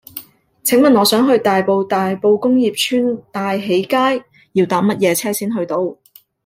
[0.63, 5.77] 請問我想去大埔大埔工業邨大喜街要搭乜嘢車先去到